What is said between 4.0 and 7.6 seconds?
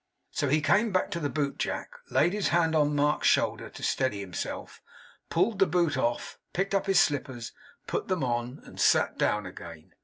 himself, pulled the boot off, picked up his slippers,